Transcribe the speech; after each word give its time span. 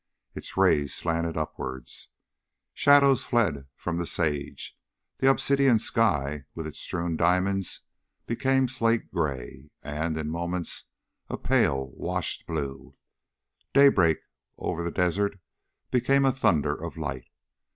Its 0.33 0.57
rays 0.57 0.95
slanted 0.95 1.37
upward, 1.37 1.87
shadows 2.73 3.23
fled 3.23 3.67
from 3.75 3.97
the 3.99 4.07
sage; 4.07 4.75
the 5.19 5.29
obsidian 5.29 5.77
sky 5.77 6.43
with 6.55 6.65
its 6.65 6.79
strewn 6.79 7.15
diamonds 7.15 7.81
became 8.25 8.67
slate 8.67 9.11
gray 9.11 9.69
and, 9.83 10.17
in 10.17 10.27
moments, 10.27 10.85
a 11.29 11.37
pale 11.37 11.91
washed 11.93 12.47
blue. 12.47 12.95
Daybreak 13.75 14.17
over 14.57 14.81
the 14.83 14.89
desert 14.89 15.39
became 15.91 16.25
a 16.25 16.31
thunder 16.31 16.73
of 16.73 16.97
light. 16.97 17.29